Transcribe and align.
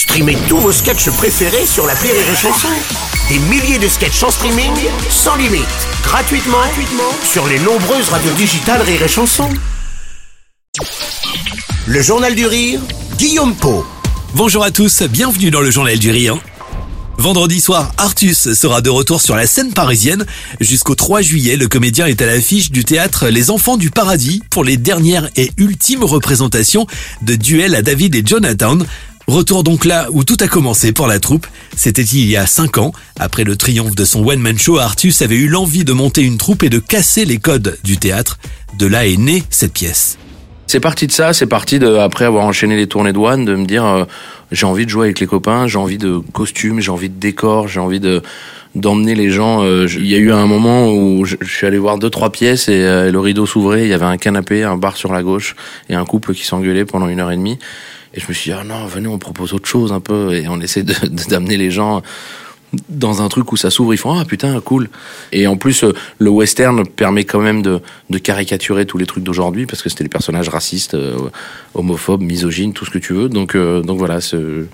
Streamez 0.00 0.38
tous 0.48 0.56
vos 0.56 0.72
sketchs 0.72 1.10
préférés 1.10 1.66
sur 1.66 1.86
la 1.86 1.92
Rire 1.92 2.14
et 2.14 2.34
Chanson. 2.34 2.68
Des 3.28 3.38
milliers 3.38 3.78
de 3.78 3.86
sketchs 3.86 4.22
en 4.22 4.30
streaming, 4.30 4.72
sans 5.10 5.36
limite, 5.36 5.66
gratuitement, 6.02 6.56
sur 7.22 7.46
les 7.46 7.58
nombreuses 7.58 8.08
radios 8.08 8.32
digitales 8.32 8.80
Rire 8.80 9.02
et 9.02 9.08
Chanson. 9.08 9.50
Le 11.86 12.00
Journal 12.00 12.34
du 12.34 12.46
Rire, 12.46 12.80
Guillaume 13.18 13.54
Po. 13.54 13.84
Bonjour 14.34 14.64
à 14.64 14.70
tous, 14.70 15.02
bienvenue 15.02 15.50
dans 15.50 15.60
le 15.60 15.70
Journal 15.70 15.98
du 15.98 16.10
Rire. 16.10 16.38
Vendredi 17.18 17.60
soir, 17.60 17.92
Artus 17.98 18.54
sera 18.54 18.80
de 18.80 18.88
retour 18.88 19.20
sur 19.20 19.36
la 19.36 19.46
scène 19.46 19.74
parisienne. 19.74 20.24
Jusqu'au 20.60 20.94
3 20.94 21.20
juillet, 21.20 21.56
le 21.56 21.68
comédien 21.68 22.06
est 22.06 22.22
à 22.22 22.26
l'affiche 22.26 22.70
du 22.70 22.86
théâtre 22.86 23.28
Les 23.28 23.50
Enfants 23.50 23.76
du 23.76 23.90
Paradis 23.90 24.40
pour 24.48 24.64
les 24.64 24.78
dernières 24.78 25.28
et 25.36 25.50
ultimes 25.58 26.04
représentations 26.04 26.86
de 27.20 27.36
Duel 27.36 27.74
à 27.74 27.82
David 27.82 28.14
et 28.14 28.22
Jonathan. 28.24 28.78
Retour 29.30 29.62
donc 29.62 29.84
là 29.84 30.08
où 30.10 30.24
tout 30.24 30.36
a 30.40 30.48
commencé 30.48 30.90
pour 30.90 31.06
la 31.06 31.20
troupe. 31.20 31.46
C'était 31.76 32.02
il 32.02 32.28
y 32.28 32.36
a 32.36 32.46
5 32.46 32.78
ans. 32.78 32.92
Après 33.16 33.44
le 33.44 33.54
triomphe 33.54 33.94
de 33.94 34.04
son 34.04 34.26
one-man 34.26 34.58
show, 34.58 34.78
Artus 34.78 35.22
avait 35.22 35.36
eu 35.36 35.46
l'envie 35.46 35.84
de 35.84 35.92
monter 35.92 36.22
une 36.22 36.36
troupe 36.36 36.64
et 36.64 36.68
de 36.68 36.80
casser 36.80 37.24
les 37.24 37.38
codes 37.38 37.78
du 37.84 37.96
théâtre. 37.96 38.40
De 38.76 38.86
là 38.86 39.06
est 39.06 39.16
née 39.16 39.44
cette 39.48 39.72
pièce. 39.72 40.18
C'est 40.66 40.80
parti 40.80 41.06
de 41.06 41.12
ça, 41.12 41.32
c'est 41.32 41.46
parti 41.46 41.78
de 41.78 41.94
après 41.94 42.24
avoir 42.24 42.44
enchaîné 42.44 42.74
les 42.74 42.88
tournées 42.88 43.12
de 43.12 43.18
One, 43.18 43.44
de 43.44 43.54
me 43.54 43.66
dire 43.66 43.86
euh, 43.86 44.04
j'ai 44.50 44.66
envie 44.66 44.84
de 44.84 44.90
jouer 44.90 45.06
avec 45.06 45.20
les 45.20 45.28
copains, 45.28 45.68
j'ai 45.68 45.78
envie 45.78 45.98
de 45.98 46.20
costumes, 46.32 46.80
j'ai 46.80 46.90
envie 46.90 47.08
de 47.08 47.20
décors, 47.20 47.68
j'ai 47.68 47.78
envie 47.78 48.00
de 48.00 48.22
d'emmener 48.74 49.14
les 49.14 49.30
gens. 49.30 49.62
Euh, 49.62 49.86
il 49.94 50.08
y 50.08 50.16
a 50.16 50.18
eu 50.18 50.32
un 50.32 50.46
moment 50.46 50.92
où 50.92 51.24
je, 51.24 51.36
suis 51.44 51.68
allé 51.68 51.78
voir 51.78 51.98
deux 51.98 52.10
trois 52.10 52.32
pièces 52.32 52.68
et 52.68 52.82
euh, 52.82 53.12
le 53.12 53.20
rideau 53.20 53.46
s'ouvrait, 53.46 53.82
il 53.82 53.90
y 53.90 53.94
avait 53.94 54.06
un 54.06 54.16
canapé, 54.16 54.64
un 54.64 54.76
bar 54.76 54.96
sur 54.96 55.12
la 55.12 55.22
gauche 55.22 55.54
et 55.88 55.94
un 55.94 56.04
couple 56.04 56.34
qui 56.34 56.44
s'engueulait 56.44 56.84
pendant 56.84 57.06
une 57.06 57.20
heure 57.20 57.30
et 57.30 57.36
demie. 57.36 57.60
Et 58.14 58.20
je 58.20 58.26
me 58.28 58.32
suis 58.32 58.50
dit 58.50 58.56
ah 58.58 58.64
non 58.64 58.86
venez 58.86 59.08
on 59.08 59.18
propose 59.18 59.52
autre 59.52 59.68
chose 59.68 59.92
un 59.92 60.00
peu 60.00 60.34
et 60.34 60.48
on 60.48 60.60
essaie 60.60 60.82
d'amener 60.82 61.56
les 61.56 61.70
gens 61.70 62.02
dans 62.88 63.22
un 63.22 63.28
truc 63.28 63.50
où 63.52 63.56
ça 63.56 63.70
s'ouvre, 63.70 63.94
ils 63.94 63.98
font 63.98 64.18
ah 64.18 64.24
putain 64.24 64.58
cool. 64.60 64.88
Et 65.32 65.46
en 65.46 65.56
plus, 65.56 65.84
euh, 65.84 65.92
le 66.18 66.30
western 66.30 66.86
permet 66.86 67.24
quand 67.24 67.40
même 67.40 67.62
de, 67.62 67.80
de 68.10 68.18
caricaturer 68.18 68.86
tous 68.86 68.98
les 68.98 69.06
trucs 69.06 69.24
d'aujourd'hui 69.24 69.66
parce 69.66 69.82
que 69.82 69.88
c'était 69.88 70.04
des 70.04 70.10
personnages 70.10 70.48
racistes, 70.48 70.94
euh, 70.94 71.16
homophobes, 71.74 72.22
misogynes, 72.22 72.72
tout 72.72 72.84
ce 72.84 72.90
que 72.90 72.98
tu 72.98 73.12
veux. 73.12 73.28
Donc 73.28 73.54
euh, 73.54 73.82
donc 73.82 73.98
voilà, 73.98 74.20
je, 74.20 74.66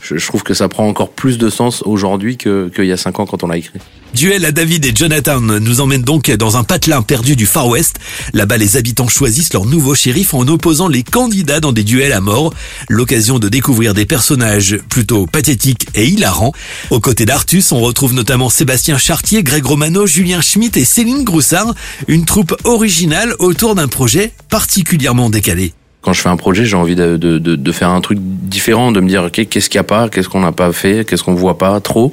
je, 0.00 0.26
trouve 0.26 0.42
que 0.42 0.54
ça 0.54 0.68
prend 0.68 0.88
encore 0.88 1.10
plus 1.10 1.38
de 1.38 1.50
sens 1.50 1.82
aujourd'hui 1.82 2.36
qu'il 2.36 2.70
y 2.78 2.92
a 2.92 2.96
cinq 2.96 3.20
ans 3.20 3.26
quand 3.26 3.42
on 3.44 3.48
l'a 3.48 3.58
écrit. 3.58 3.80
Duel 4.14 4.44
à 4.44 4.52
David 4.52 4.84
et 4.84 4.92
Jonathan 4.94 5.40
nous 5.40 5.80
emmène 5.80 6.02
donc 6.02 6.30
dans 6.30 6.56
un 6.56 6.64
patelin 6.64 7.02
perdu 7.02 7.34
du 7.34 7.46
Far 7.46 7.68
West. 7.68 7.98
Là-bas, 8.34 8.58
les 8.58 8.76
habitants 8.76 9.08
choisissent 9.08 9.52
leur 9.52 9.64
nouveau 9.64 9.94
shérif 9.94 10.34
en 10.34 10.46
opposant 10.48 10.88
les 10.88 11.02
candidats 11.02 11.60
dans 11.60 11.72
des 11.72 11.82
duels 11.82 12.12
à 12.12 12.20
mort. 12.20 12.52
L'occasion 12.88 13.38
de 13.38 13.48
découvrir 13.48 13.94
des 13.94 14.04
personnages 14.04 14.78
plutôt 14.88 15.26
pathétiques 15.26 15.88
et 15.94 16.06
hilarants. 16.06 16.52
Aux 16.90 17.00
côtés 17.00 17.24
d'Artus, 17.24 17.72
on 17.72 17.80
retrouve 17.80 18.12
notamment 18.12 18.50
Sébastien 18.50 18.98
Chartier, 18.98 19.42
Greg 19.42 19.64
Romano, 19.64 20.06
Julien 20.06 20.40
Schmitt 20.40 20.76
et 20.76 20.84
Céline 20.84 21.24
Groussard. 21.24 21.74
Une 22.06 22.24
troupe 22.24 22.54
originale 22.64 23.34
autour 23.38 23.74
d'un 23.74 23.88
projet 23.88 24.32
particulièrement 24.48 25.30
décalé 25.30 25.72
quand 26.02 26.12
je 26.12 26.20
fais 26.20 26.28
un 26.28 26.36
projet, 26.36 26.64
j'ai 26.64 26.76
envie 26.76 26.96
de, 26.96 27.16
de, 27.16 27.38
de, 27.38 27.72
faire 27.72 27.90
un 27.90 28.00
truc 28.00 28.18
différent, 28.20 28.90
de 28.90 29.00
me 29.00 29.08
dire 29.08 29.22
ok, 29.22 29.46
qu'est-ce 29.48 29.70
qu'il 29.70 29.78
n'y 29.78 29.82
a 29.82 29.84
pas, 29.84 30.08
qu'est-ce 30.08 30.28
qu'on 30.28 30.40
n'a 30.40 30.50
pas 30.50 30.72
fait, 30.72 31.08
qu'est-ce 31.08 31.22
qu'on 31.22 31.34
voit 31.34 31.56
pas 31.58 31.78
trop. 31.80 32.10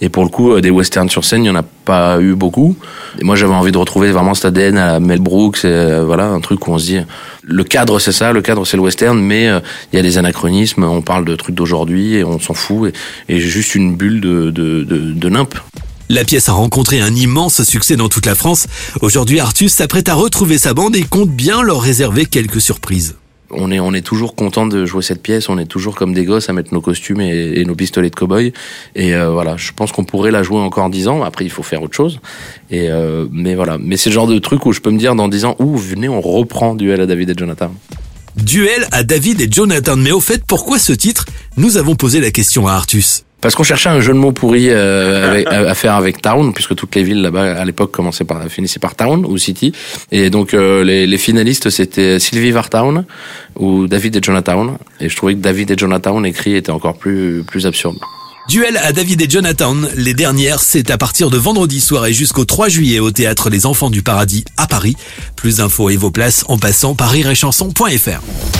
Et 0.00 0.08
pour 0.08 0.22
le 0.22 0.28
coup, 0.28 0.52
euh, 0.52 0.60
des 0.60 0.70
westerns 0.70 1.10
sur 1.10 1.24
scène, 1.24 1.42
il 1.42 1.48
y 1.48 1.50
en 1.50 1.56
a 1.56 1.64
pas 1.84 2.20
eu 2.20 2.34
beaucoup. 2.34 2.76
Et 3.18 3.24
moi, 3.24 3.34
j'avais 3.34 3.52
envie 3.52 3.72
de 3.72 3.78
retrouver 3.78 4.12
vraiment 4.12 4.34
cet 4.34 4.44
ADN 4.44 4.78
à 4.78 5.00
Mel 5.00 5.18
Brooks, 5.20 5.64
euh, 5.64 6.04
voilà, 6.06 6.28
un 6.28 6.40
truc 6.40 6.68
où 6.68 6.70
on 6.70 6.78
se 6.78 6.86
dit 6.86 7.00
le 7.42 7.64
cadre 7.64 7.98
c'est 7.98 8.12
ça, 8.12 8.32
le 8.32 8.42
cadre 8.42 8.64
c'est 8.64 8.76
le 8.76 8.84
western, 8.84 9.18
mais 9.18 9.48
euh, 9.48 9.58
il 9.92 9.96
y 9.96 9.98
a 9.98 10.02
des 10.02 10.18
anachronismes. 10.18 10.84
On 10.84 11.02
parle 11.02 11.24
de 11.24 11.34
trucs 11.34 11.56
d'aujourd'hui 11.56 12.14
et 12.14 12.24
on 12.24 12.38
s'en 12.38 12.54
fout. 12.54 12.94
Et, 13.28 13.36
et 13.36 13.40
juste 13.40 13.74
une 13.74 13.96
bulle 13.96 14.20
de 14.20 14.50
de, 14.50 14.84
de, 14.84 14.98
de 15.12 15.28
nimp. 15.28 15.56
La 16.08 16.24
pièce 16.24 16.48
a 16.48 16.52
rencontré 16.52 17.00
un 17.00 17.12
immense 17.14 17.64
succès 17.64 17.96
dans 17.96 18.08
toute 18.08 18.26
la 18.26 18.36
France. 18.36 18.68
Aujourd'hui, 19.00 19.40
Artus 19.40 19.72
s'apprête 19.72 20.08
à 20.08 20.14
retrouver 20.14 20.56
sa 20.56 20.72
bande 20.72 20.94
et 20.94 21.02
compte 21.02 21.30
bien 21.30 21.62
leur 21.62 21.80
réserver 21.80 22.26
quelques 22.26 22.60
surprises. 22.60 23.16
On 23.50 23.72
est, 23.72 23.80
on 23.80 23.92
est 23.92 24.02
toujours 24.02 24.34
content 24.36 24.66
de 24.66 24.86
jouer 24.86 25.02
cette 25.02 25.22
pièce, 25.22 25.48
on 25.48 25.58
est 25.58 25.66
toujours 25.66 25.94
comme 25.96 26.14
des 26.14 26.24
gosses 26.24 26.48
à 26.48 26.52
mettre 26.52 26.72
nos 26.72 26.80
costumes 26.80 27.20
et, 27.20 27.64
nos 27.64 27.74
pistolets 27.74 28.10
de 28.10 28.14
cow-boy. 28.14 28.52
Et 28.94 29.14
euh, 29.14 29.30
voilà, 29.30 29.56
je 29.56 29.72
pense 29.72 29.90
qu'on 29.90 30.04
pourrait 30.04 30.30
la 30.30 30.44
jouer 30.44 30.58
encore 30.58 30.84
en 30.84 30.88
10 30.90 31.08
ans. 31.08 31.22
Après, 31.22 31.44
il 31.44 31.50
faut 31.50 31.64
faire 31.64 31.82
autre 31.82 31.94
chose. 31.94 32.20
Et 32.70 32.88
euh, 32.88 33.26
mais 33.32 33.56
voilà, 33.56 33.76
mais 33.78 33.96
c'est 33.96 34.10
le 34.10 34.14
genre 34.14 34.26
de 34.28 34.38
truc 34.38 34.64
où 34.66 34.72
je 34.72 34.80
peux 34.80 34.90
me 34.90 34.98
dire 34.98 35.16
dans 35.16 35.28
10 35.28 35.44
ans, 35.44 35.56
ouh, 35.58 35.76
venez, 35.76 36.08
on 36.08 36.20
reprend 36.20 36.76
Duel 36.76 37.00
à 37.00 37.06
David 37.06 37.30
et 37.30 37.34
Jonathan. 37.36 37.72
Duel 38.36 38.86
à 38.92 39.02
David 39.02 39.40
et 39.40 39.48
Jonathan. 39.50 39.96
Mais 39.96 40.12
au 40.12 40.20
fait, 40.20 40.44
pourquoi 40.44 40.78
ce 40.78 40.92
titre? 40.92 41.24
Nous 41.56 41.78
avons 41.78 41.96
posé 41.96 42.20
la 42.20 42.30
question 42.30 42.68
à 42.68 42.74
Artus. 42.74 43.24
Parce 43.46 43.54
qu'on 43.54 43.62
cherchait 43.62 43.90
un 43.90 44.00
jeu 44.00 44.12
de 44.12 44.18
mots 44.18 44.32
pourri 44.32 44.70
euh, 44.70 45.44
à, 45.46 45.72
faire 45.74 45.94
avec 45.94 46.20
Town, 46.20 46.52
puisque 46.52 46.74
toutes 46.74 46.96
les 46.96 47.04
villes 47.04 47.22
là-bas 47.22 47.60
à 47.60 47.64
l'époque 47.64 47.92
commençaient 47.92 48.24
par 48.24 48.42
finissaient 48.48 48.80
par 48.80 48.96
Town 48.96 49.24
ou 49.24 49.38
City. 49.38 49.70
Et 50.10 50.30
donc 50.30 50.52
euh, 50.52 50.82
les, 50.82 51.06
les, 51.06 51.16
finalistes 51.16 51.70
c'était 51.70 52.18
Sylvie 52.18 52.50
Vartown 52.50 53.04
ou 53.54 53.86
David 53.86 54.16
et 54.16 54.20
Jonathan. 54.20 54.76
Et 54.98 55.08
je 55.08 55.14
trouvais 55.14 55.34
que 55.34 55.38
David 55.38 55.70
et 55.70 55.78
Jonathan 55.78 56.24
écrit 56.24 56.56
était 56.56 56.72
encore 56.72 56.98
plus 56.98 57.44
plus 57.46 57.68
absurde. 57.68 57.98
Duel 58.48 58.78
à 58.78 58.90
David 58.90 59.22
et 59.22 59.30
Jonathan, 59.30 59.76
les 59.94 60.14
dernières, 60.14 60.58
c'est 60.58 60.90
à 60.90 60.98
partir 60.98 61.30
de 61.30 61.38
vendredi 61.38 61.80
soir 61.80 62.04
et 62.06 62.12
jusqu'au 62.12 62.44
3 62.44 62.68
juillet 62.68 62.98
au 62.98 63.12
théâtre 63.12 63.48
Les 63.48 63.64
Enfants 63.64 63.90
du 63.90 64.02
Paradis 64.02 64.44
à 64.56 64.66
Paris. 64.66 64.96
Plus 65.36 65.58
d'infos 65.58 65.88
et 65.88 65.96
vos 65.96 66.10
places 66.10 66.44
en 66.48 66.58
passant 66.58 66.96
par 66.96 67.10
rireetchanson.fr. 67.10 68.55